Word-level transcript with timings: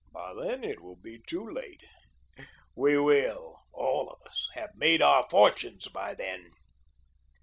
"By 0.11 0.33
then 0.33 0.63
it 0.63 0.81
will 0.81 0.95
be 0.95 1.21
too 1.27 1.47
late. 1.47 1.83
We 2.73 2.97
will, 2.97 3.59
all 3.71 4.09
of 4.09 4.19
us, 4.27 4.49
have 4.55 4.73
made 4.73 4.99
our 5.03 5.27
fortunes 5.29 5.87
by 5.89 6.15
then." 6.15 6.49